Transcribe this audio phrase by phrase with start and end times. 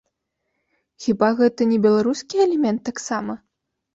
[1.05, 3.33] Хіба гэта не беларускі элемент таксама?